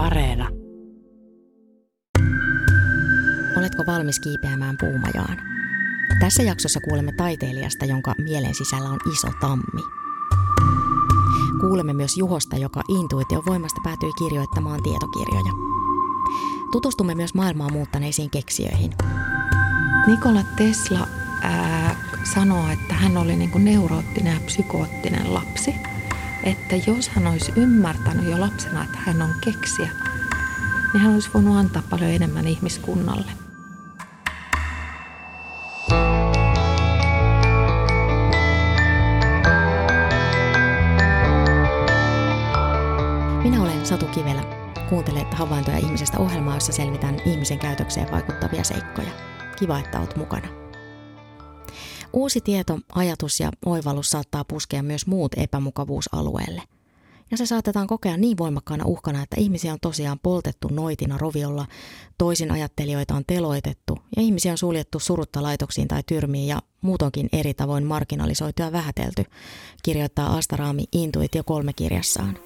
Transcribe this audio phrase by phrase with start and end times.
[0.00, 0.48] Areena.
[3.58, 5.36] Oletko valmis kiipeämään puumajaan?
[6.20, 9.82] Tässä jaksossa kuulemme taiteilijasta, jonka mielen sisällä on iso tammi.
[11.60, 15.52] Kuulemme myös Juhosta, joka intuition voimasta päätyi kirjoittamaan tietokirjoja.
[16.72, 18.92] Tutustumme myös maailmaa muuttaneisiin keksijöihin.
[20.06, 21.08] Nikola Tesla
[21.42, 21.96] ää,
[22.34, 25.74] sanoo, että hän oli niin kuin neuroottinen ja psykoottinen lapsi.
[26.44, 29.90] Että jos hän olisi ymmärtänyt jo lapsena, että hän on keksiä,
[30.92, 33.32] niin hän olisi voinut antaa paljon enemmän ihmiskunnalle.
[43.42, 44.42] Minä olen Satu Kivelä.
[44.88, 49.10] Kuuntelet havaintoja ihmisestä ohjelmaa, jossa selvitän ihmisen käytökseen vaikuttavia seikkoja.
[49.58, 50.48] Kiva, että olet mukana.
[52.12, 56.62] Uusi tieto, ajatus ja oivallus saattaa puskea myös muut epämukavuusalueelle.
[57.30, 61.66] Ja se saatetaan kokea niin voimakkaana uhkana, että ihmisiä on tosiaan poltettu noitina roviolla,
[62.18, 67.54] toisin ajattelijoita on teloitettu ja ihmisiä on suljettu surutta laitoksiin tai tyrmiin ja muutonkin eri
[67.54, 69.24] tavoin marginalisoitu ja vähätelty,
[69.82, 72.38] kirjoittaa Astaraami Intuitio kolme kirjassaan.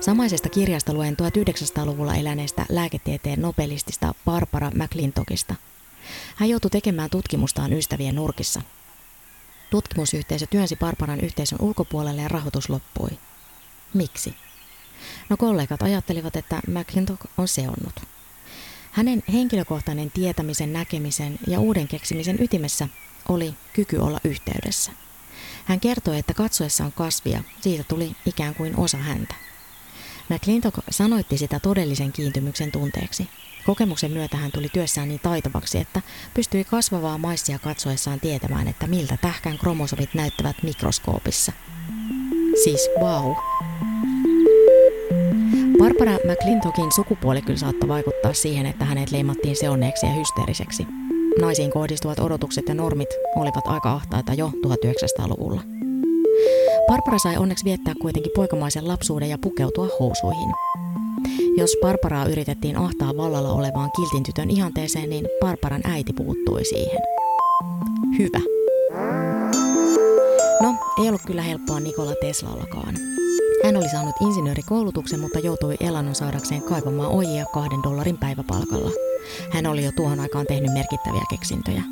[0.00, 5.54] Samaisesta kirjasta luen 1900-luvulla eläneestä lääketieteen nobelistista Barbara McClintockista.
[6.36, 8.62] Hän joutui tekemään tutkimustaan ystävien nurkissa.
[9.70, 13.10] Tutkimusyhteisö työnsi Barbaran yhteisön ulkopuolelle ja rahoitus loppui.
[13.94, 14.34] Miksi?
[15.28, 18.00] No kollegat ajattelivat, että McClintock on seonnut.
[18.92, 22.88] Hänen henkilökohtainen tietämisen, näkemisen ja uuden keksimisen ytimessä
[23.28, 24.92] oli kyky olla yhteydessä.
[25.64, 29.34] Hän kertoi, että katsoessaan kasvia siitä tuli ikään kuin osa häntä.
[30.28, 33.28] McClintock sanoitti sitä todellisen kiintymyksen tunteeksi.
[33.66, 36.02] Kokemuksen myötä hän tuli työssään niin taitavaksi, että
[36.34, 41.52] pystyi kasvavaa maissia katsoessaan tietämään, että miltä tähkän kromosomit näyttävät mikroskoopissa.
[42.64, 43.32] Siis wow.
[45.78, 50.86] Barbara McClintockin sukupuoli kyllä saattoi vaikuttaa siihen, että hänet leimattiin seonneeksi ja hysteeriseksi.
[51.40, 55.75] Naisiin kohdistuvat odotukset ja normit olivat aika ahtaita jo 1900-luvulla.
[56.88, 60.52] Barbara sai onneksi viettää kuitenkin poikamaisen lapsuuden ja pukeutua housuihin.
[61.56, 67.00] Jos Barbaraa yritettiin ahtaa vallalla olevaan kiltin tytön ihanteeseen, niin Barbaran äiti puuttui siihen.
[68.18, 68.40] Hyvä.
[70.62, 72.94] No, ei ollut kyllä helppoa Nikola Teslallakaan.
[73.64, 78.90] Hän oli saanut insinöörikoulutuksen, mutta joutui elannon saadakseen kaivamaan ojia kahden dollarin päiväpalkalla.
[79.50, 81.82] Hän oli jo tuohon aikaan tehnyt merkittäviä keksintöjä.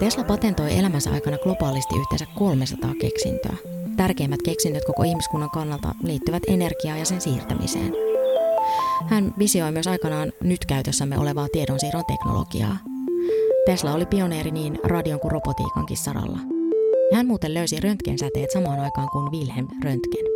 [0.00, 3.75] Tesla patentoi elämänsä aikana globaalisti yhteensä 300 keksintöä.
[3.96, 7.92] Tärkeimmät keksinnöt koko ihmiskunnan kannalta liittyvät energiaan ja sen siirtämiseen.
[9.06, 12.76] Hän visioi myös aikanaan nyt käytössämme olevaa tiedonsiirron teknologiaa.
[13.66, 16.38] Tesla oli pioneeri niin radion kuin robotiikankin saralla.
[17.14, 20.26] Hän muuten löysi röntgensäteet samaan aikaan kuin Wilhelm Röntgen.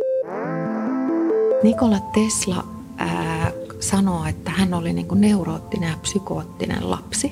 [1.63, 2.67] Nikola Tesla
[2.97, 7.31] ää, sanoo, että hän oli niin kuin neuroottinen ja psykoottinen lapsi.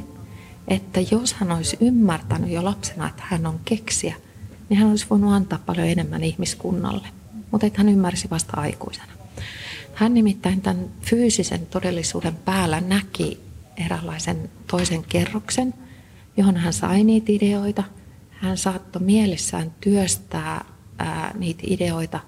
[0.68, 4.16] Että jos hän olisi ymmärtänyt jo lapsena, että hän on keksiä,
[4.70, 7.08] niin hän olisi voinut antaa paljon enemmän ihmiskunnalle.
[7.52, 9.12] Mutta hän ymmärsi vasta aikuisena.
[9.94, 13.40] Hän nimittäin tämän fyysisen todellisuuden päällä näki
[13.86, 15.74] eräänlaisen toisen kerroksen,
[16.38, 17.84] johon hän sai niitä ideoita.
[18.30, 20.66] Hän saattoi mielessään työstää
[20.98, 22.20] ää, niitä ideoita,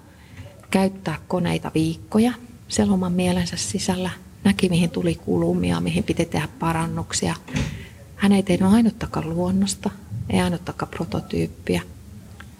[0.70, 2.32] käyttää koneita viikkoja
[2.68, 4.10] siellä oman mielensä sisällä.
[4.44, 7.34] Näki, mihin tuli kulumia, mihin piti tehdä parannuksia.
[8.16, 9.90] Hän ei tehnyt ainuttakaan luonnosta,
[10.30, 11.82] ei ainuttakaan prototyyppiä.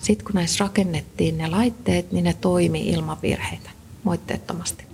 [0.03, 3.71] Sitten kun näissä rakennettiin ne laitteet, niin ne toimi ilman virheitä,
[4.05, 4.85] moitteettomasti.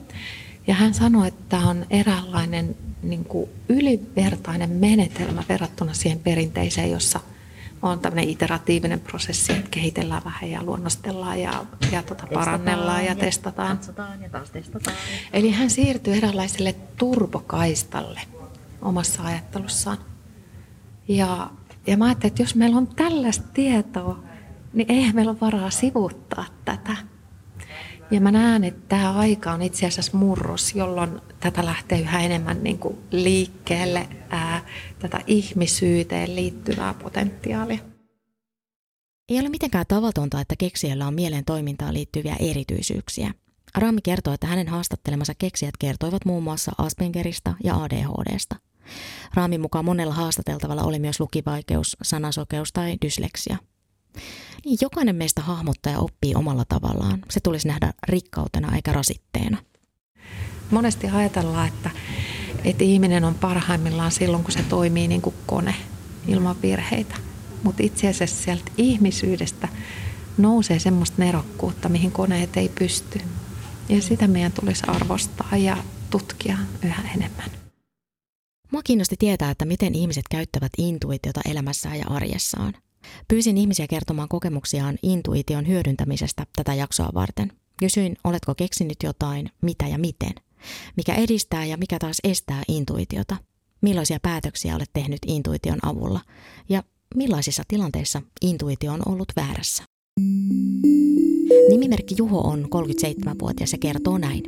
[0.66, 7.20] Ja hän sanoi, että tämä on eräänlainen niin kuin ylivertainen menetelmä verrattuna siihen perinteiseen, jossa
[7.82, 13.14] on tämmöinen iteratiivinen prosessi, että kehitellään vähän ja luonnostellaan ja, ja tota parannellaan ja, ja
[13.14, 13.76] testataan.
[13.76, 14.96] Katsotaan ja taas testataan.
[15.32, 18.20] Eli hän siirtyi eräänlaiselle turbokaistalle
[18.82, 19.98] omassa ajattelussaan.
[21.08, 21.50] Ja,
[21.86, 24.27] ja mä ajattelin, että jos meillä on tällaista tietoa,
[24.72, 26.96] niin eihän meillä ole varaa sivuuttaa tätä.
[28.10, 32.62] Ja mä näen, että tämä aika on itse asiassa murros, jolloin tätä lähtee yhä enemmän
[32.62, 34.64] niin kuin liikkeelle ää,
[34.98, 37.78] tätä ihmisyyteen liittyvää potentiaalia.
[39.28, 43.34] Ei ole mitenkään tavatonta, että keksijällä on mielen toimintaan liittyviä erityisyyksiä.
[43.74, 48.56] Rami kertoo, että hänen haastattelemansa keksijät kertoivat muun muassa Aspengerista ja ADHDsta.
[49.34, 53.56] Raamin mukaan monella haastateltavalla oli myös lukivaikeus, sanasokeus tai dysleksia.
[54.64, 57.18] Niin jokainen meistä hahmottaa ja oppii omalla tavallaan.
[57.30, 59.58] Se tulisi nähdä rikkautena eikä rasitteena.
[60.70, 61.90] Monesti ajatellaan, että,
[62.64, 65.74] että ihminen on parhaimmillaan silloin, kun se toimii niin kuin kone
[66.28, 67.14] ilman virheitä.
[67.62, 69.68] Mutta itse asiassa sieltä ihmisyydestä
[70.38, 73.20] nousee semmoista nerokkuutta, mihin koneet ei pysty.
[73.88, 75.76] Ja sitä meidän tulisi arvostaa ja
[76.10, 77.50] tutkia yhä enemmän.
[78.72, 82.74] Mua kiinnosti tietää, että miten ihmiset käyttävät intuitiota elämässään ja arjessaan.
[83.28, 87.52] Pyysin ihmisiä kertomaan kokemuksiaan intuition hyödyntämisestä tätä jaksoa varten.
[87.80, 90.32] Kysyin, oletko keksinyt jotain, mitä ja miten.
[90.96, 93.36] Mikä edistää ja mikä taas estää intuitiota.
[93.80, 96.20] Millaisia päätöksiä olet tehnyt intuition avulla.
[96.68, 96.82] Ja
[97.14, 99.82] millaisissa tilanteissa intuitio on ollut väärässä.
[101.70, 104.42] Nimimerkki Juho on 37-vuotias ja kertoo näin.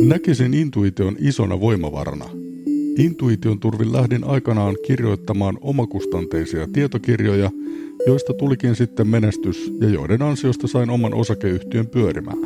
[0.00, 2.43] Näkisin intuition isona voimavarana.
[2.98, 7.50] Intuition turvin lähdin aikanaan kirjoittamaan omakustanteisia tietokirjoja,
[8.06, 12.38] joista tulikin sitten menestys ja joiden ansiosta sain oman osakeyhtiön pyörimään.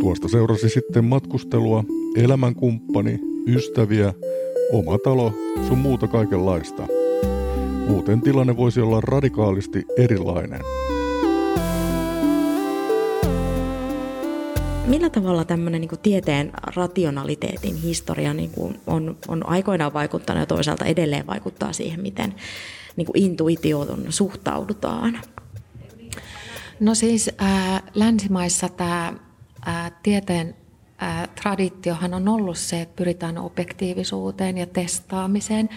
[0.00, 1.84] Tuosta seurasi sitten matkustelua,
[2.16, 4.14] elämänkumppani, ystäviä,
[4.72, 5.32] oma talo,
[5.68, 6.86] sun muuta kaikenlaista.
[7.88, 10.60] Muuten tilanne voisi olla radikaalisti erilainen.
[14.90, 20.84] Millä tavalla tämmöinen niin tieteen rationaliteetin historia niin kuin on, on aikoinaan vaikuttanut ja toisaalta
[20.84, 22.34] edelleen vaikuttaa siihen, miten
[22.96, 25.20] niin kuin intuitioon suhtaudutaan?
[26.80, 29.12] No siis äh, länsimaissa tämä
[29.68, 30.54] äh, tieteen
[31.02, 35.68] äh, traditiohan on ollut se, että pyritään objektiivisuuteen ja testaamiseen.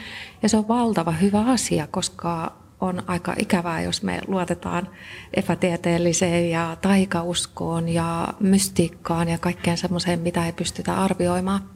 [0.41, 4.89] Ja se on valtava hyvä asia, koska on aika ikävää, jos me luotetaan
[5.33, 11.69] epätieteelliseen ja taikauskoon ja mystiikkaan ja kaikkeen semmoiseen, mitä ei pystytä arvioimaan.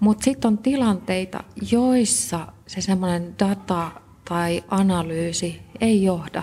[0.00, 3.90] Mutta sitten on tilanteita, joissa se semmoinen data
[4.24, 6.42] tai analyysi ei johda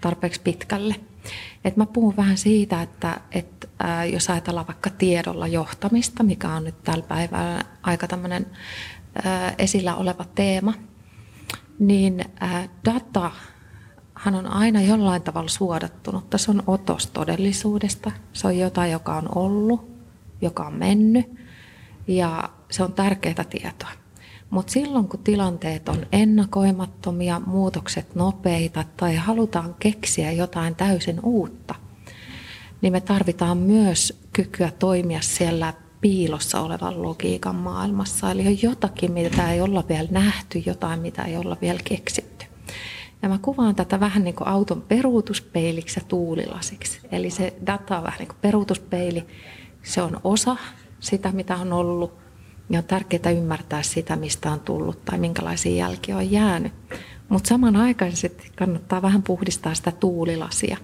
[0.00, 0.94] tarpeeksi pitkälle.
[1.64, 6.64] Et mä puhun vähän siitä, että et, ää, jos ajatellaan vaikka tiedolla johtamista, mikä on
[6.64, 8.46] nyt tällä päivällä aika tämmöinen
[9.58, 10.74] esillä oleva teema–
[11.78, 12.24] niin
[12.84, 13.30] data
[14.14, 16.24] hän on aina jollain tavalla suodattunut.
[16.36, 18.12] Se on otos todellisuudesta.
[18.32, 19.90] Se on jotain, joka on ollut,
[20.40, 21.26] joka on mennyt
[22.06, 23.90] ja se on tärkeää tietoa.
[24.50, 31.74] Mutta silloin kun tilanteet on ennakoimattomia, muutokset nopeita tai halutaan keksiä jotain täysin uutta,
[32.80, 35.72] niin me tarvitaan myös kykyä toimia siellä
[36.04, 38.30] piilossa olevan logiikan maailmassa.
[38.30, 42.46] Eli on jotakin, mitä ei olla vielä nähty, jotain, mitä ei olla vielä keksitty.
[43.22, 47.00] Ja mä kuvaan tätä vähän niin kuin auton peruutuspeiliksi ja tuulilasiksi.
[47.12, 49.26] Eli se data on vähän niin kuin peruutuspeili.
[49.82, 50.56] Se on osa
[51.00, 52.18] sitä, mitä on ollut.
[52.70, 56.72] Ja on tärkeää ymmärtää sitä, mistä on tullut tai minkälaisia jälkiä on jäänyt.
[57.28, 60.76] Mutta samanaikaisesti kannattaa vähän puhdistaa sitä tuulilasia.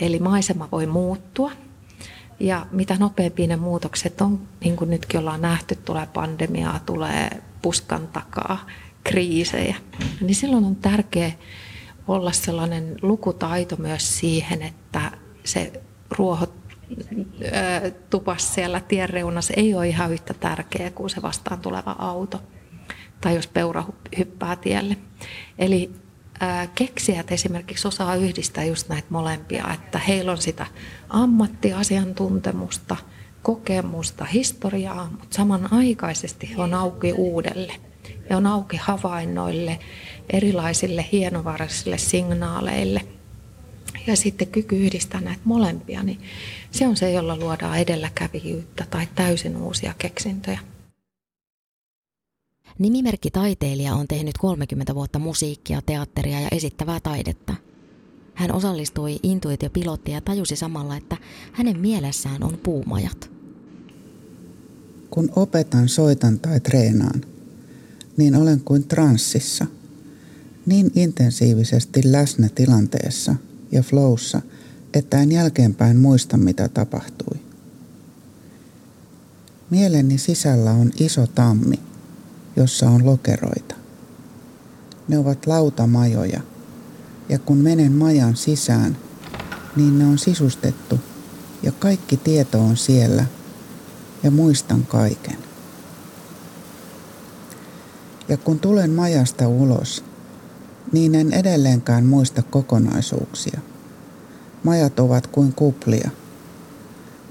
[0.00, 1.50] Eli maisema voi muuttua,
[2.42, 7.30] ja mitä nopeampia ne muutokset on, niin kuin nytkin ollaan nähty, tulee pandemiaa, tulee
[7.62, 8.66] puskan takaa,
[9.04, 9.76] kriisejä,
[10.20, 11.32] niin silloin on tärkeää
[12.08, 15.10] olla sellainen lukutaito myös siihen, että
[15.44, 15.72] se
[16.10, 16.46] ruoho
[18.10, 22.42] tupas siellä tien reunassa ei ole ihan yhtä tärkeä kuin se vastaan tuleva auto
[23.20, 23.84] tai jos peura
[24.18, 24.96] hyppää tielle.
[25.58, 25.90] Eli
[26.74, 30.66] keksijät esimerkiksi osaa yhdistää just näitä molempia, että heillä on sitä
[31.08, 32.96] ammattiasiantuntemusta,
[33.42, 37.72] kokemusta, historiaa, mutta samanaikaisesti he on auki uudelle.
[38.30, 39.78] He on auki havainnoille,
[40.30, 43.00] erilaisille hienovaraisille signaaleille.
[44.06, 46.20] Ja sitten kyky yhdistää näitä molempia, niin
[46.70, 50.71] se on se, jolla luodaan edelläkävijyyttä tai täysin uusia keksintöjä.
[52.78, 57.54] Nimimerkki taiteilija on tehnyt 30 vuotta musiikkia, teatteria ja esittävää taidetta.
[58.34, 61.16] Hän osallistui intuitiopilottiin ja tajusi samalla, että
[61.52, 63.30] hänen mielessään on puumajat.
[65.10, 67.20] Kun opetan, soitan tai treenaan,
[68.16, 69.66] niin olen kuin transsissa.
[70.66, 73.34] Niin intensiivisesti läsnä tilanteessa
[73.72, 74.42] ja flowssa,
[74.94, 77.38] että en jälkeenpäin muista mitä tapahtui.
[79.70, 81.78] Mieleni sisällä on iso tammi–
[82.56, 83.74] jossa on lokeroita.
[85.08, 86.40] Ne ovat lautamajoja,
[87.28, 88.96] ja kun menen majan sisään,
[89.76, 91.00] niin ne on sisustettu
[91.62, 93.26] ja kaikki tieto on siellä
[94.22, 95.36] ja muistan kaiken.
[98.28, 100.04] Ja kun tulen majasta ulos,
[100.92, 103.60] niin en edelleenkään muista kokonaisuuksia.
[104.64, 106.10] Majat ovat kuin kuplia.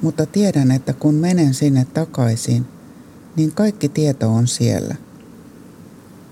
[0.01, 2.65] Mutta tiedän, että kun menen sinne takaisin,
[3.35, 4.95] niin kaikki tieto on siellä–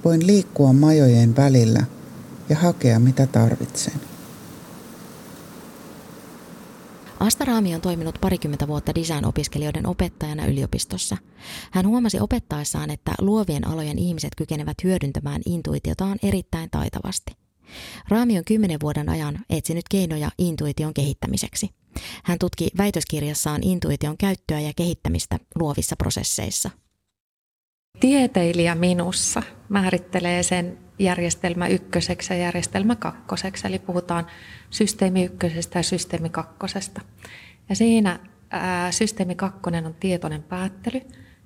[0.06, 1.84] Voin liikkua majojen välillä
[2.50, 3.94] ja hakea mitä tarvitsen.
[7.20, 11.18] Asta Raami on toiminut parikymmentä vuotta design-opiskelijoiden opettajana yliopistossa.
[11.72, 17.32] Hän huomasi opettaessaan, että luovien alojen ihmiset kykenevät hyödyntämään intuitiotaan erittäin taitavasti.
[18.10, 21.70] Raami on kymmenen vuoden ajan etsinyt keinoja intuition kehittämiseksi–
[22.24, 26.70] Hän tutki väitöskirjassaan intuition käyttöä ja kehittämistä luovissa prosesseissa.
[28.00, 34.28] Tieteilijä minussa määrittelee sen järjestelmä ykköseksi ja järjestelmä kakkoseksi, eli puhutaan
[34.70, 37.02] systeemi ykkösestä ja systeemi kakkosesta.
[37.70, 38.20] Ja siinä
[38.50, 41.02] ää, systeemi kakkonen on tietoinen päättely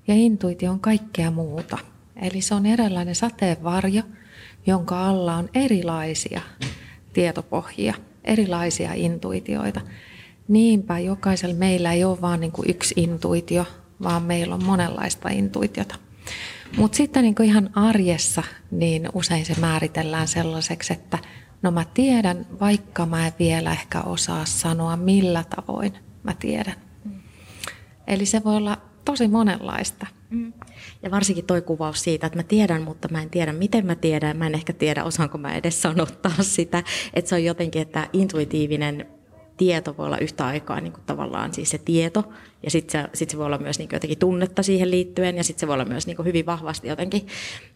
[0.07, 1.77] ja intuitio on kaikkea muuta.
[2.15, 4.03] Eli se on eräänlainen sateenvarjo,
[4.65, 6.41] jonka alla on erilaisia
[7.13, 9.81] tietopohjia, erilaisia intuitioita.
[10.47, 13.65] Niinpä jokaisella meillä ei ole vain niin yksi intuitio,
[14.03, 15.95] vaan meillä on monenlaista intuitiota.
[16.77, 21.17] Mutta sitten niin ihan arjessa niin usein se määritellään sellaiseksi, että
[21.61, 26.75] no mä tiedän, vaikka mä en vielä ehkä osaa sanoa millä tavoin mä tiedän.
[28.07, 30.07] Eli se voi olla tosi monenlaista.
[30.29, 30.53] Mm.
[31.03, 34.37] Ja varsinkin toi kuvaus siitä, että mä tiedän, mutta mä en tiedä, miten mä tiedän.
[34.37, 36.83] Mä en ehkä tiedä, osaanko mä edes sanottaa sitä.
[37.13, 39.07] Että se on jotenkin, että intuitiivinen
[39.63, 42.23] tieto voi olla yhtä aikaa niin kuin tavallaan siis se tieto,
[42.63, 45.43] ja sitten se, sit se voi olla myös niin kuin jotenkin tunnetta siihen liittyen, ja
[45.43, 47.27] sitten se voi olla myös niin kuin hyvin vahvasti jotenkin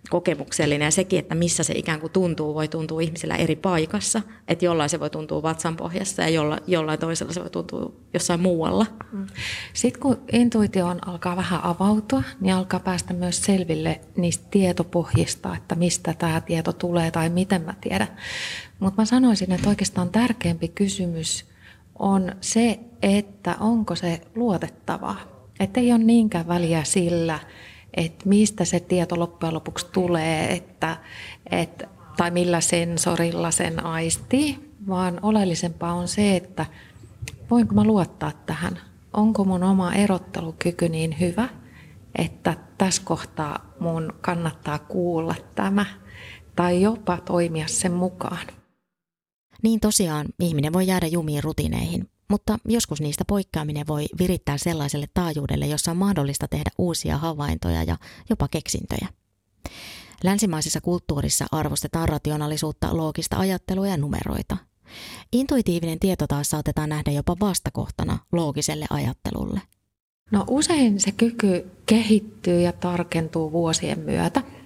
[0.10, 4.66] kokemuksellinen, ja sekin, että missä se ikään kuin tuntuu, voi tuntua ihmisillä eri paikassa, että
[4.66, 8.86] jollain se voi tuntua vatsan pohjassa, ja jolla, jollain toisella se voi tuntua jossain muualla.
[9.12, 9.28] Mm.
[9.74, 16.14] Sitten kun intuitio alkaa vähän avautua, niin alkaa päästä myös selville niistä tietopohjista, että mistä
[16.14, 18.08] tämä tieto tulee tai miten mä tiedän.
[18.80, 21.46] Mutta mä sanoisin, että oikeastaan tärkeämpi kysymys
[22.00, 25.20] on se, että onko se luotettavaa.
[25.60, 27.40] Että ei ole niinkään väliä sillä,
[27.94, 30.98] että mistä se tieto loppujen lopuksi tulee, että,
[31.52, 31.88] että,
[32.18, 36.66] tai millä sensorilla sen aistii, vaan oleellisempaa on se, että
[37.52, 38.80] voinko mä luottaa tähän.
[39.14, 41.50] Onko mun oma erottelukyky niin hyvä,
[42.16, 45.86] että tässä kohtaa mun kannattaa kuulla tämä
[46.56, 48.48] tai jopa toimia sen mukaan.
[49.64, 55.68] Niin tosiaan ihminen voi jäädä jumiin rutiineihin, mutta joskus niistä poikkeaminen voi virittää sellaiselle taajuudelle,
[55.68, 57.98] jossa on mahdollista tehdä uusia havaintoja ja
[58.30, 59.08] jopa keksintöjä.
[60.24, 64.58] Länsimaisessa kulttuurissa arvostetaan rationaalisuutta, loogista ajattelua ja numeroita.
[65.34, 69.62] Intuitiivinen tieto taas saatetaan nähdä jopa vastakohtana loogiselle ajattelulle.
[70.32, 74.44] No usein se kyky kehittyy ja tarkentuu vuosien myötä–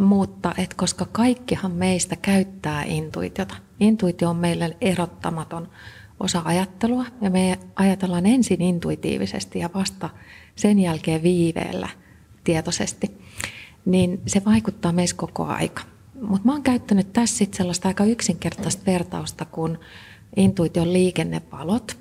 [0.00, 3.56] mutta et koska kaikkihan meistä käyttää intuitiota.
[3.80, 5.68] Intuitio on meille erottamaton
[6.20, 10.10] osa ajattelua ja me ajatellaan ensin intuitiivisesti ja vasta
[10.56, 11.88] sen jälkeen viiveellä
[12.44, 13.18] tietoisesti.
[13.84, 15.82] Niin se vaikuttaa meissä koko aika.
[16.20, 19.78] Mutta mä oon käyttänyt tässä sit sellaista aika yksinkertaista vertausta kuin
[20.36, 21.98] intuition liikennevalot.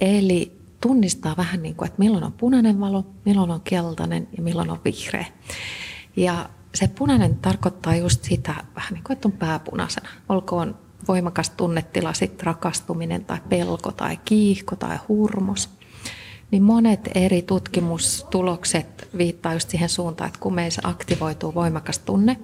[0.00, 4.70] Eli tunnistaa vähän niin kuin, että milloin on punainen valo, milloin on keltainen ja milloin
[4.70, 5.26] on vihreä.
[6.16, 10.08] Ja se punainen tarkoittaa just sitä, vähän niin kuin, että on pääpunaisena.
[10.28, 15.70] Olkoon voimakas tunnetila, sitten rakastuminen tai pelko tai kiihko tai hurmos.
[16.50, 22.36] Niin monet eri tutkimustulokset viittaa just siihen suuntaan, että kun meissä aktivoituu voimakas tunne,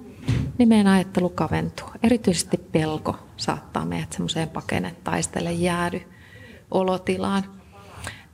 [0.57, 1.87] niin meidän ajattelu kaventuu.
[2.03, 6.01] Erityisesti pelko saattaa meidät semmoiseen pakene taistele jäädy
[6.71, 7.43] olotilaan.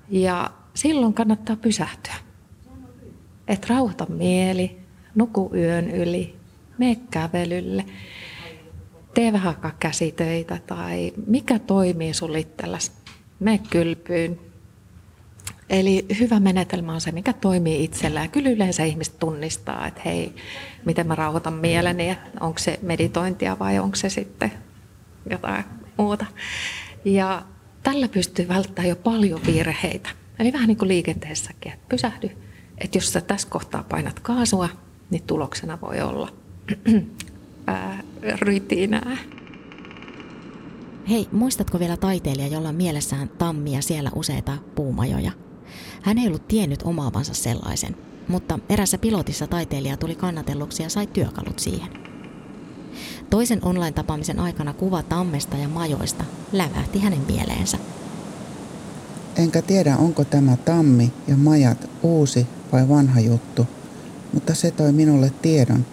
[0.09, 2.13] Ja silloin kannattaa pysähtyä.
[3.47, 4.82] Että rauhoita mieli,
[5.15, 6.35] nuku yön yli,
[6.77, 7.85] mene kävelylle,
[9.13, 12.91] tee vähän käsitöitä tai mikä toimii sulle itsellesi,
[13.39, 14.39] mene kylpyyn.
[15.69, 18.29] Eli hyvä menetelmä on se, mikä toimii itsellään.
[18.29, 20.35] Kyllä yleensä ihmiset tunnistaa, että hei,
[20.85, 24.51] miten mä rauhoitan mieleni, että onko se meditointia vai onko se sitten
[25.29, 25.63] jotain
[25.97, 26.25] muuta.
[27.05, 27.43] Ja
[27.83, 30.09] tällä pystyy välttämään jo paljon virheitä.
[30.39, 32.31] Eli vähän niin kuin liikenteessäkin, että pysähdy.
[32.77, 34.69] Että jos sä tässä kohtaa painat kaasua,
[35.13, 36.29] niin tuloksena voi olla
[38.41, 39.17] rytinää.
[41.09, 45.31] Hei, muistatko vielä taiteilija, jolla on mielessään tammia siellä useita puumajoja?
[46.01, 47.95] Hän ei ollut tiennyt omaavansa sellaisen,
[48.27, 51.89] mutta erässä pilotissa taiteilija tuli kannatelluksi ja sai työkalut siihen.
[53.29, 57.77] Toisen online-tapaamisen aikana kuva tammesta ja majoista lävähti hänen mieleensä.
[59.35, 63.67] Enkä tiedä, onko tämä tammi ja majat uusi vai vanha juttu–
[64.33, 65.85] mutta se toi minulle tiedon,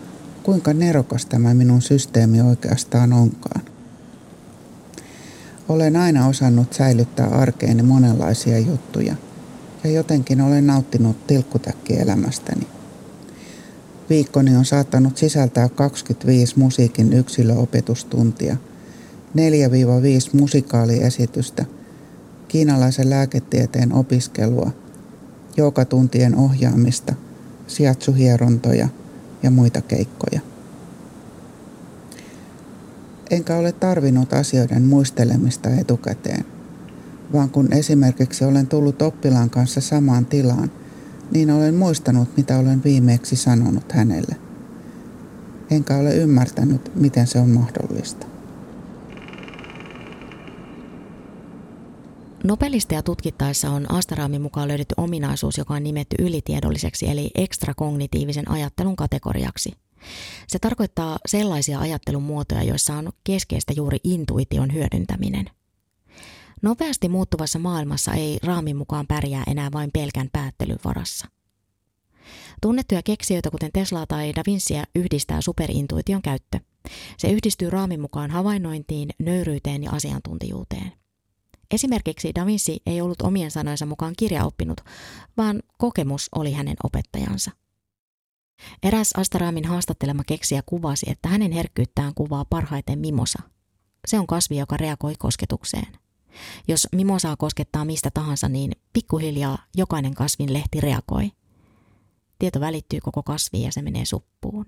[0.43, 3.61] kuinka nerokas tämä minun systeemi oikeastaan onkaan.
[5.69, 9.15] Olen aina osannut säilyttää arkeeni monenlaisia juttuja
[9.85, 12.67] ja jotenkin olen nauttinut tilkkutäkkielämästäni.
[14.11, 18.57] Viikkoni on saattanut sisältää 25 musiikin yksilöopetustuntia,
[19.37, 19.41] 4-5
[20.33, 21.65] musikaaliesitystä,
[22.49, 24.71] kiinalaisen lääketieteen opiskelua,
[25.57, 27.15] joukatuntien ohjaamista–
[27.71, 28.89] siatsuhierontoja
[29.43, 30.41] ja muita keikkoja.
[33.31, 36.45] Enkä ole tarvinnut asioiden muistelemista etukäteen.
[37.33, 40.71] vaan kun esimerkiksi olen tullut oppilaan kanssa samaan tilaan,
[41.31, 44.37] niin olen muistanut, mitä olen viimeksi sanonut hänelle.
[45.71, 48.27] Enkä ole ymmärtänyt, miten se on mahdollista.
[52.45, 59.73] Nobelisteja tutkittaessa on Astaraamin mukaan löydetty ominaisuus, joka on nimetty ylitiedolliseksi eli ekstrakognitiivisen ajattelun kategoriaksi.
[60.49, 65.47] Se tarkoittaa sellaisia ajattelun muotoja, joissa on keskeistä juuri intuition hyödyntäminen.
[66.63, 71.27] Nopeasti muuttuvassa maailmassa ei raamin mukaan pärjää enää vain pelkän päättelyn varassa.
[72.63, 76.59] Tunnettuja keksijöitä kuten Tesla tai Da Vinciä yhdistää superintuition käyttö.
[77.19, 80.93] Se yhdistyy raamin mukaan havainnointiin, nöyryyteen ja asiantuntijuuteen.
[81.71, 84.81] Esimerkiksi Da Vinci ei ollut omien sanojensa mukaan kirjaoppinut,
[85.37, 87.51] vaan kokemus oli hänen opettajansa.
[88.83, 93.39] Eräs Astaraamin haastattelema keksijä kuvasi, että hänen herkkyyttään kuvaa parhaiten mimosa.
[94.07, 95.99] Se on kasvi, joka reagoi kosketukseen.
[96.69, 101.33] Jos mimosaa koskettaa mistä tahansa, niin pikkuhiljaa jokainen kasvin lehti reagoi.
[102.39, 104.67] Tieto välittyy koko kasviin ja se menee suppuun.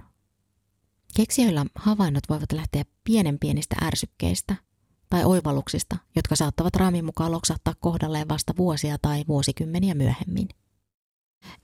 [1.17, 4.57] Keksijöillä havainnot voivat lähteä pienen pienistä ärsykkeistä–
[5.13, 10.49] tai oivalluksista, jotka saattavat raamin mukaan loksahtaa kohdalleen vasta vuosia tai vuosikymmeniä myöhemmin.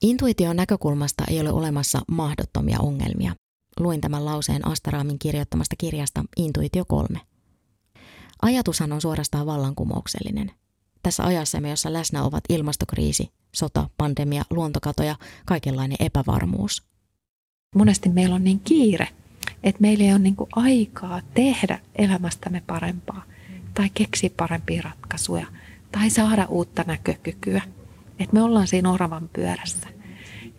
[0.02, 3.34] Intuition näkökulmasta ei ole olemassa mahdottomia ongelmia.
[3.80, 7.20] Luin tämän lauseen Astaraamin kirjoittamasta kirjasta Intuitio 3.
[8.42, 10.52] Ajatushan on suorastaan vallankumouksellinen.
[11.02, 16.82] Tässä ajassamme, jossa läsnä ovat ilmastokriisi, sota, pandemia, luontokato ja kaikenlainen epävarmuus.
[17.74, 19.08] Monesti meillä on niin kiire,
[19.62, 23.22] että meillä ei ole niin aikaa tehdä elämästämme parempaa
[23.74, 25.46] tai keksiä parempia ratkaisuja
[25.92, 27.62] tai saada uutta näkökykyä.
[28.18, 29.88] Että me ollaan siinä oravan pyörässä.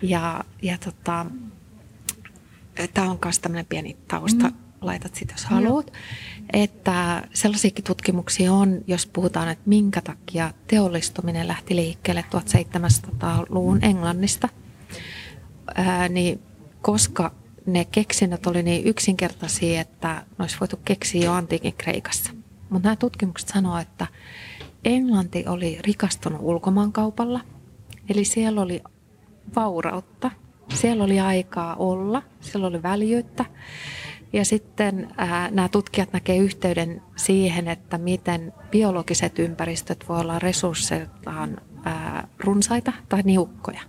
[0.02, 1.26] Ja, ja tota,
[2.94, 4.50] tämä on myös tämmöinen pieni tausta.
[4.50, 4.56] Mm.
[4.82, 5.94] Laitat sitä, jos haluat.
[6.54, 14.50] Että sellaisiakin tutkimuksia on, jos puhutaan, että minkä takia teollistuminen lähti liikkeelle 1700-luvun Englannista.
[15.76, 16.42] Ää, niin
[16.82, 17.32] koska
[17.66, 22.32] ne keksinnöt oli niin yksinkertaisia, että ne olisi voitu keksiä jo antiikin Kreikassa.
[22.70, 24.08] Mutta nämä tutkimukset sanoo, että
[24.86, 27.40] Englanti oli rikastunut ulkomaankaupalla,
[28.10, 28.84] eli siellä oli
[29.56, 30.32] vaurautta,
[30.74, 33.46] siellä oli aikaa olla, siellä oli väljyyttä.
[34.34, 41.58] Ja sitten ää, nämä tutkijat näkevät yhteyden siihen, että miten biologiset ympäristöt voi olla resursseiltaan
[41.84, 43.82] ää, runsaita tai niukkoja.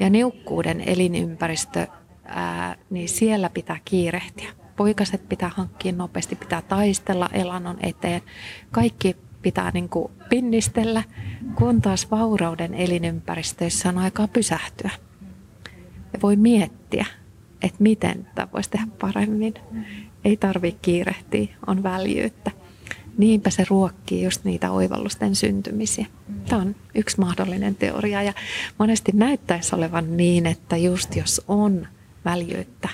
[0.00, 1.86] Ja niukkuuden elinympäristö,
[2.24, 8.22] ää, niin siellä pitää kiirehtiä poikaset pitää hankkia nopeasti, pitää taistella elannon eteen.
[8.70, 11.02] Kaikki pitää niin kuin pinnistellä,
[11.54, 14.90] kun taas vaurauden elinympäristöissä on aikaa pysähtyä.
[16.12, 17.06] Ja voi miettiä,
[17.62, 19.54] että miten tämä voisi tehdä paremmin.
[20.24, 22.50] Ei tarvitse kiirehtiä, on väljyyttä.
[23.18, 26.06] Niinpä se ruokkii just niitä oivallusten syntymisiä.
[26.48, 28.32] Tämä on yksi mahdollinen teoria ja
[28.78, 31.88] monesti näyttäisi olevan niin, että just jos on
[32.24, 32.88] väljyyttä,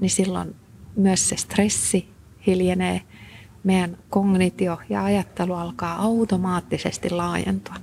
[0.00, 0.54] niin silloin
[0.98, 2.08] myös se stressi
[2.46, 3.00] hiljenee,
[3.64, 7.74] meidän kognitio ja ajattelu alkaa automaattisesti laajentua.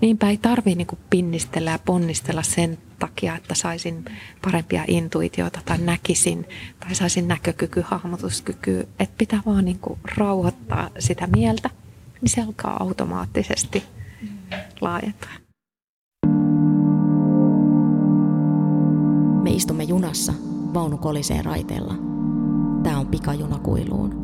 [0.00, 4.04] Niinpä ei tarvitse niin pinnistellä ja ponnistella sen takia, että saisin
[4.42, 6.48] parempia intuitioita tai näkisin
[6.80, 8.88] tai saisin näkökyky, hahmotuskyky.
[8.98, 9.80] Että pitää vaan niin
[10.16, 11.70] rauhoittaa sitä mieltä,
[12.20, 13.82] niin se alkaa automaattisesti
[14.80, 15.30] laajentua.
[19.42, 20.32] Me istumme junassa,
[20.74, 21.94] vaunu kolisee raiteella–
[22.82, 24.14] Tämä on pikajuna kuiluun.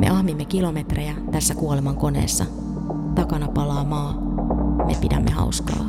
[0.00, 2.44] Me ahmimme kilometrejä tässä kuoleman koneessa.
[3.14, 4.20] Takana palaa maa.
[4.86, 5.86] Me pidämme hauskaa.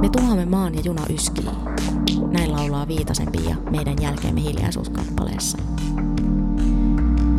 [0.00, 1.48] Me tuhoamme maan ja juna yskii.
[2.30, 5.58] Näin laulaa Viitasempi ja meidän jälkeemme hiljaisuuskappaleessa.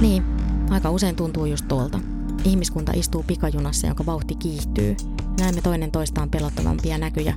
[0.01, 0.23] Niin,
[0.69, 1.99] aika usein tuntuu just tuolta.
[2.43, 4.95] Ihmiskunta istuu pikajunassa, jonka vauhti kiihtyy.
[5.39, 7.33] Näemme toinen toistaan pelottavampia näkyjä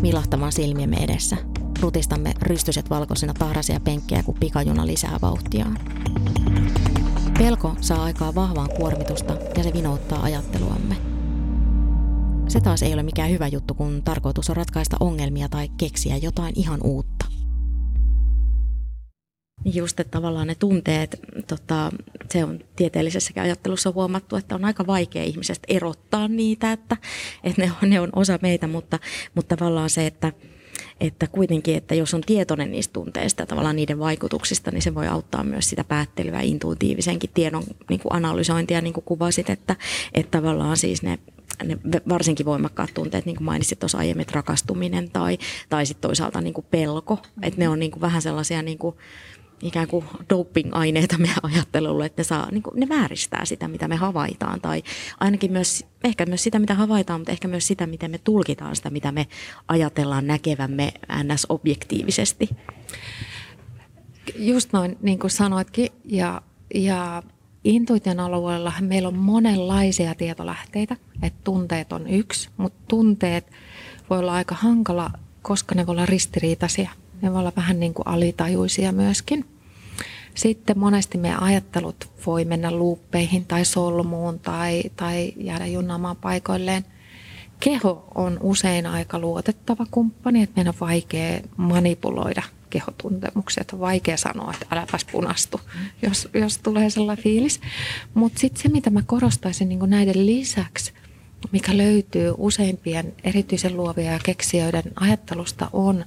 [0.00, 1.36] milahtavan silmiemme edessä–
[1.80, 5.78] Rutistamme rystyset valkoisina tahraisia penkkejä, kun pikajuna lisää vauhtiaan.
[7.38, 10.96] Pelko saa aikaa vahvaa kuormitusta ja se vinouttaa ajatteluamme.
[12.48, 16.52] Se taas ei ole mikään hyvä juttu, kun tarkoitus on ratkaista ongelmia tai keksiä jotain
[16.56, 17.26] ihan uutta.
[19.64, 21.90] Just, että tavallaan ne tunteet, tota,
[22.30, 26.96] se on tieteellisessäkin ajattelussa huomattu, että on aika vaikea ihmisestä erottaa niitä, että,
[27.44, 28.98] että ne, on, ne on osa meitä, mutta,
[29.34, 30.32] mutta tavallaan se, että,
[31.00, 35.44] että kuitenkin, että jos on tietoinen niistä tunteista tavallaan niiden vaikutuksista, niin se voi auttaa
[35.44, 39.76] myös sitä päättelyä intuitiivisenkin tiedon niin kuin analysointia, niin kuin kuvasit, että,
[40.14, 41.18] että tavallaan siis ne
[41.64, 41.78] ne
[42.08, 46.54] varsinkin voimakkaat tunteet, niin kuin mainitsit tuossa aiemmin, että rakastuminen tai, tai sitten toisaalta niin
[46.54, 48.96] kuin pelko, että ne on niin kuin vähän sellaisia niin kuin
[49.62, 53.96] ikään kuin doping-aineita meidän ajattelulle, että ne, saa, niin kuin, ne vääristää sitä, mitä me
[53.96, 54.60] havaitaan.
[54.60, 54.82] Tai
[55.20, 58.90] ainakin myös, ehkä myös sitä, mitä havaitaan, mutta ehkä myös sitä, miten me tulkitaan sitä,
[58.90, 59.26] mitä me
[59.68, 60.92] ajatellaan näkevämme
[61.22, 62.48] ns-objektiivisesti.
[64.38, 66.42] Just noin, niin kuin sanoitkin, ja,
[66.74, 67.22] ja
[67.64, 73.50] intuition alueella meillä on monenlaisia tietolähteitä, että tunteet on yksi, mutta tunteet
[74.10, 75.10] voi olla aika hankala,
[75.42, 76.90] koska ne voi olla ristiriitaisia.
[77.22, 79.44] Ne voi olla vähän niin kuin alitajuisia myöskin.
[80.34, 86.84] Sitten monesti meidän ajattelut voi mennä luuppeihin tai solmuun tai, tai jäädä junnaamaan paikoilleen.
[87.60, 93.60] Keho on usein aika luotettava kumppani, että meidän on vaikea manipuloida kehotuntemuksia.
[93.60, 95.60] Että on vaikea sanoa, että äläpäs punastu,
[96.02, 97.60] jos, jos tulee sellainen fiilis.
[98.14, 100.92] Mutta sitten se, mitä mä korostaisin niin näiden lisäksi,
[101.52, 106.04] mikä löytyy useimpien erityisen luovia ja keksijöiden ajattelusta, on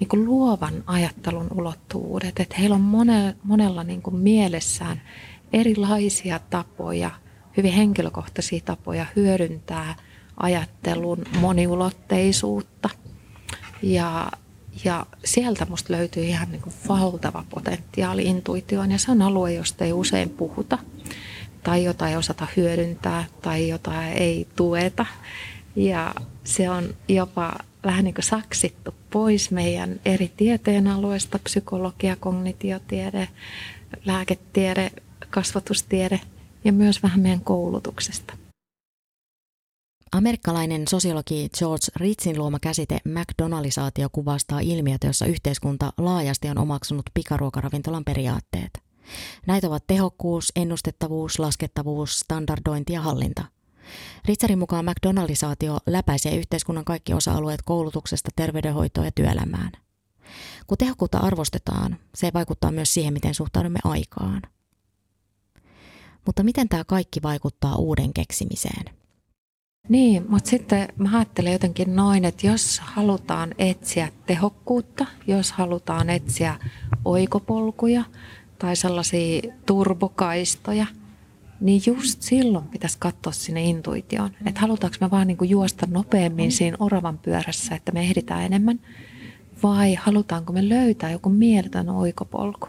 [0.00, 2.40] niin kuin luovan ajattelun ulottuvuudet.
[2.40, 5.02] Että heillä on monella, monella niin kuin mielessään
[5.52, 7.10] erilaisia tapoja,
[7.56, 9.94] hyvin henkilökohtaisia tapoja hyödyntää
[10.36, 12.90] ajattelun moniulotteisuutta.
[13.82, 14.30] Ja,
[14.84, 19.84] ja sieltä musta löytyy ihan niin kuin valtava potentiaali intuitioon ja se on alue, josta
[19.84, 20.78] ei usein puhuta
[21.62, 25.06] tai jota ei osata hyödyntää tai jota ei tueta.
[25.76, 27.52] Ja se on jopa
[27.84, 33.28] vähän niin kuin saksittu pois meidän eri tieteenalueista, psykologia, kognitiotiede,
[34.04, 34.92] lääketiede,
[35.30, 36.20] kasvatustiede
[36.64, 38.36] ja myös vähän meidän koulutuksesta.
[40.12, 48.04] Amerikkalainen sosiologi George Ritzin luoma käsite McDonaldisaatio kuvastaa ilmiötä, jossa yhteiskunta laajasti on omaksunut pikaruokaravintolan
[48.04, 48.70] periaatteet.
[49.46, 53.44] Näitä ovat tehokkuus, ennustettavuus, laskettavuus, standardointi ja hallinta–
[54.24, 59.72] Ritsarin mukaan McDonaldisaatio läpäisee yhteiskunnan kaikki osa-alueet koulutuksesta terveydenhoitoon ja työelämään.
[60.66, 64.42] Kun tehokkuutta arvostetaan, se vaikuttaa myös siihen, miten suhtaudumme aikaan.
[66.26, 68.84] Mutta miten tämä kaikki vaikuttaa uuden keksimiseen?
[69.88, 76.58] Niin, mutta sitten mä ajattelen jotenkin noin, että jos halutaan etsiä tehokkuutta, jos halutaan etsiä
[77.04, 78.04] oikopolkuja
[78.58, 80.86] tai sellaisia turbokaistoja–
[81.60, 84.30] niin just silloin pitäisi katsoa sinne intuitioon.
[84.46, 88.80] Että halutaanko me vaan niin juosta nopeammin siinä oravan pyörässä, että me ehditään enemmän,
[89.62, 92.68] vai halutaanko me löytää joku mieletön oikopolku.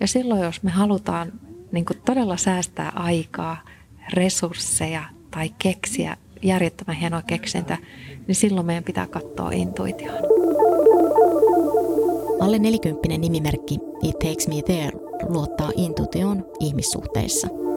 [0.00, 1.32] Ja silloin, jos me halutaan
[1.72, 3.64] niin todella säästää aikaa,
[4.12, 7.78] resursseja tai keksiä järjettömän hienoa keksintä,
[8.26, 10.18] niin silloin meidän pitää katsoa intuitioon.
[12.40, 17.48] Alle nelikymppinen nimimerkki It Takes Me There luottaa intuitioon ihmissuhteissa–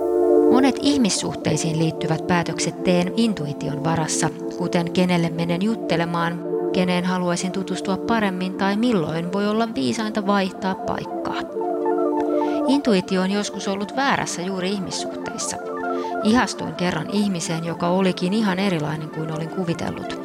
[0.51, 8.53] Monet ihmissuhteisiin liittyvät päätökset teen intuition varassa, kuten kenelle menen juttelemaan, keneen haluaisin tutustua paremmin
[8.53, 11.41] tai milloin voi olla viisainta vaihtaa paikkaa.
[12.67, 15.57] Intuitio on joskus ollut väärässä juuri ihmissuhteissa.
[16.23, 20.21] Ihastuin kerran ihmiseen, joka olikin ihan erilainen kuin olin kuvitellut.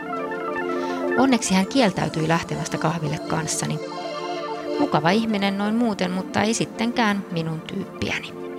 [1.18, 3.78] Onneksi hän kieltäytyi lähtemästä kahville kanssani.
[4.78, 8.55] Mukava ihminen noin muuten, mutta ei sittenkään minun tyyppiäni.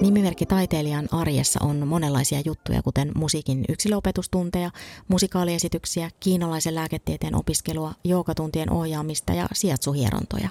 [0.00, 4.70] Nimimerkki taiteilijan arjessa on monenlaisia juttuja, kuten musiikin yksilöopetustunteja,
[5.08, 10.48] musikaaliesityksiä, kiinalaisen lääketieteen opiskelua, joogatuntien ohjaamista ja siatsuhierontoja.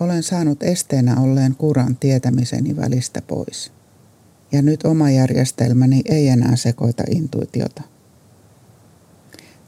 [0.00, 3.72] Olen saanut esteenä olleen kuran tietämiseni välistä pois.
[4.52, 7.82] Ja nyt oma järjestelmäni ei enää sekoita intuitiota.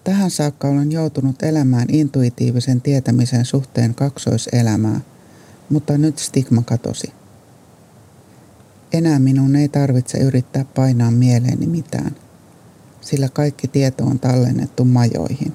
[0.05, 5.01] Tähän saakka olen joutunut elämään intuitiivisen tietämisen suhteen kaksoiselämää,
[5.71, 7.12] mutta nyt stigma katosi.
[8.92, 12.16] Enää minun ei tarvitse yrittää painaa mieleeni mitään,
[13.01, 15.53] sillä kaikki tieto on tallennettu majoihin.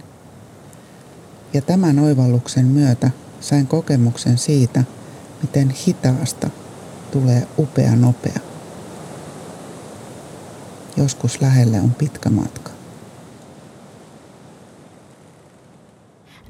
[1.54, 4.84] Ja tämän oivalluksen myötä sain kokemuksen siitä,
[5.41, 6.50] miten hitaasta
[7.12, 8.39] tulee upea nopea.
[10.98, 12.71] Joskus lähelle on pitkä matka.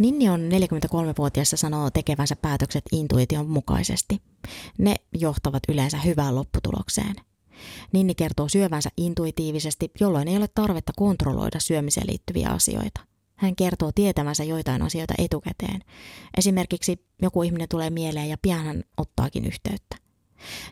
[0.01, 4.21] Ninni on 43-vuotias ja sanoo tekevänsä päätökset intuition mukaisesti.
[4.77, 7.15] Ne johtavat yleensä hyvään lopputulokseen.
[7.93, 13.01] Ninni kertoo syövänsä intuitiivisesti, jolloin ei ole tarvetta kontrolloida syömiseen liittyviä asioita.
[13.35, 15.81] Hän kertoo tietävänsä joitain asioita etukäteen.
[16.37, 19.95] Esimerkiksi joku ihminen tulee mieleen ja pian hän ottaakin yhteyttä.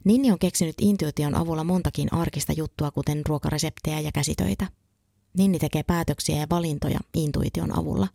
[0.04, 4.68] Ninni on keksinyt intuition avulla montakin arkista juttua, kuten ruokareseptejä ja käsitöitä.
[5.38, 8.08] Ninni tekee päätöksiä ja valintoja intuition avulla.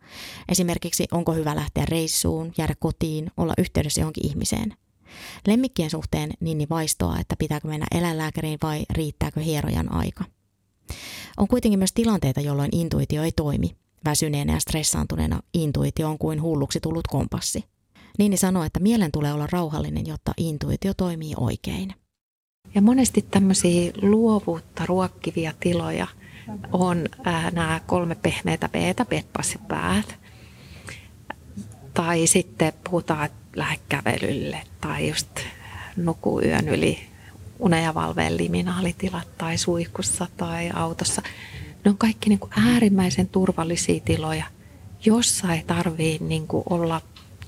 [0.49, 4.73] Esimerkiksi onko hyvä lähteä reissuun, jäädä kotiin, olla yhteydessä johonkin ihmiseen.
[5.47, 10.23] Lemmikkien suhteen Ninni vaistoaa, että pitääkö mennä eläinlääkäriin vai riittääkö hierojan aika.
[11.37, 13.75] On kuitenkin myös tilanteita, jolloin intuitio ei toimi.
[14.05, 17.63] Väsyneenä ja stressaantuneena intuitio on kuin hulluksi tullut kompassi.
[18.17, 21.93] Niini sanoi, että mielen tulee olla rauhallinen, jotta intuitio toimii oikein.
[22.75, 26.07] Ja monesti tämmöisiä luovuutta ruokkivia tiloja
[26.71, 30.15] on ää, nämä kolme pehmeitä peetä, petpas ja päät.
[31.93, 35.39] Tai sitten puhutaan, että lähde kävelylle tai just
[35.97, 37.07] nuku yön yli
[37.59, 41.21] une- ja valveen liminaalitilat tai suihkussa tai autossa.
[41.85, 44.45] Ne on kaikki niin kuin äärimmäisen turvallisia tiloja,
[45.05, 47.01] jossa ei tarvii niin olla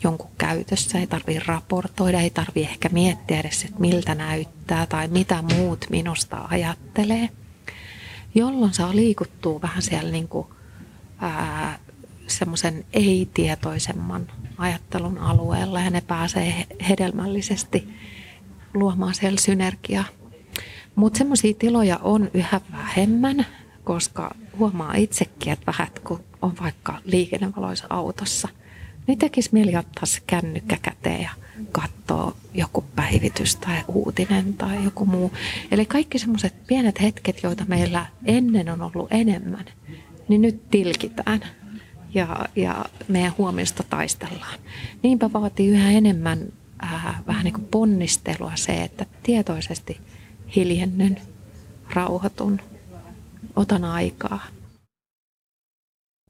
[0.03, 5.41] jonkun käytössä, ei tarvii raportoida, ei tarvii ehkä miettiä edes, että miltä näyttää tai mitä
[5.41, 7.29] muut minusta ajattelee.
[8.35, 10.47] Jolloin saa liikuttua vähän siellä niin kuin,
[11.19, 11.79] ää,
[12.27, 17.89] semmoisen ei-tietoisemman ajattelun alueella ja ne pääsee hedelmällisesti
[18.73, 20.05] luomaan siellä synergiaa.
[20.95, 23.45] Mutta semmoisia tiloja on yhä vähemmän,
[23.83, 28.47] koska huomaa itsekin, että vähän kun on vaikka liikennevaloissa autossa,
[29.07, 31.29] niin tekisi mieli ottaa se kännykkä käteen ja
[31.71, 35.31] katsoa joku päivitys tai uutinen tai joku muu.
[35.71, 39.65] Eli kaikki semmoiset pienet hetket, joita meillä ennen on ollut enemmän,
[40.27, 41.41] niin nyt tilkitään
[42.13, 44.59] ja, ja meidän huomiosta taistellaan.
[45.03, 46.39] Niinpä vaatii yhä enemmän
[46.79, 49.97] ää, vähän niin kuin ponnistelua se, että tietoisesti
[50.55, 51.21] hiljennyn,
[51.93, 52.61] rauhoitun,
[53.55, 54.39] otan aikaa.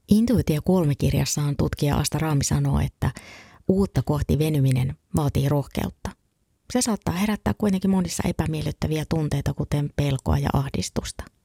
[0.08, 3.10] Intuitio kolmikirjassaan tutkija Asta Raami sanoo, että
[3.68, 6.10] uutta kohti venyminen vaatii rohkeutta.
[6.72, 11.24] Se saattaa herättää kuitenkin monissa epämiellyttäviä tunteita, kuten pelkoa ja ahdistusta–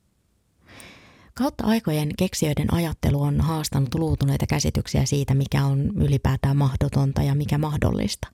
[1.36, 7.57] Kautta aikojen keksijöiden ajattelu on haastanut luutuneita käsityksiä siitä, mikä on ylipäätään mahdotonta ja mikä
[7.57, 8.27] mahdollista.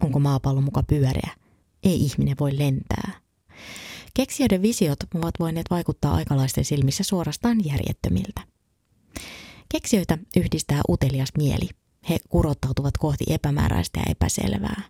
[0.00, 1.30] Onko maapallo muka pyöreä?
[1.82, 3.12] Ei ihminen voi lentää.
[4.14, 8.40] Keksijöiden visiot ovat voineet vaikuttaa aikalaisten silmissä suorastaan järjettömiltä.
[9.68, 11.68] Keksijöitä yhdistää utelias mieli.
[12.10, 14.82] He kurottautuvat kohti epämääräistä ja epäselvää.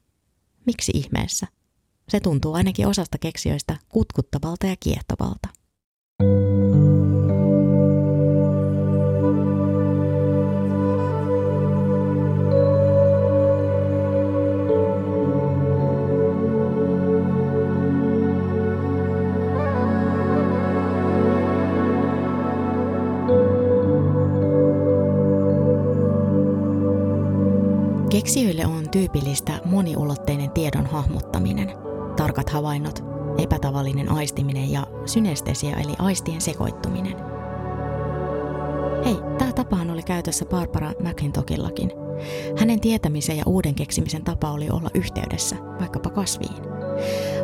[0.66, 1.46] Miksi ihmeessä?
[2.08, 5.48] Se tuntuu ainakin osasta keksijöistä kutkuttavalta ja kiehtovalta.
[28.28, 31.72] Keksijöille on tyypillistä moniulotteinen tiedon hahmottaminen,
[32.16, 33.04] tarkat havainnot,
[33.38, 37.16] epätavallinen aistiminen ja synestesia eli aistien sekoittuminen.
[39.04, 41.90] Hei, tämä tapahan oli käytössä Barbara McClintokillakin.
[42.58, 46.62] Hänen tietämisen ja uuden keksimisen tapa oli olla yhteydessä, vaikkapa kasviin.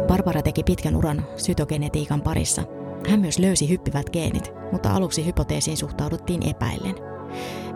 [0.06, 2.62] Barbara teki pitkän uran sytogenetiikan parissa.
[3.08, 6.94] Hän myös löysi hyppivät geenit, mutta aluksi hypoteesiin suhtauduttiin epäillen–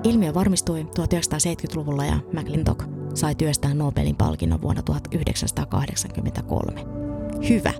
[0.05, 6.85] Ilmiö varmistui 1970-luvulla ja McClintock sai työstään Nobelin palkinnon vuonna 1983.
[7.49, 7.73] Hyvä!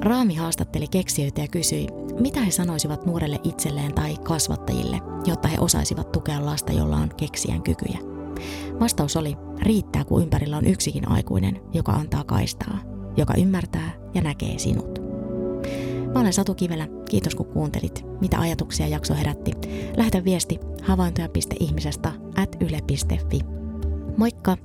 [0.00, 1.86] Raami haastatteli keksijöitä ja kysyi,
[2.20, 7.62] mitä he sanoisivat nuorelle itselleen tai kasvattajille, jotta he osaisivat tukea lasta, jolla on keksijän
[7.62, 7.98] kykyjä.
[8.80, 12.78] Vastaus oli, riittää kun ympärillä on yksikin aikuinen, joka antaa kaistaa,
[13.16, 14.98] joka ymmärtää ja näkee sinut.
[16.14, 16.88] Mä olen Satu Kivelä.
[17.10, 18.04] Kiitos kun kuuntelit.
[18.20, 19.52] Mitä ajatuksia jakso herätti?
[19.96, 23.40] Lähetä viesti havaintoja.ihmisestä at yle.fi.
[24.16, 24.56] もう一個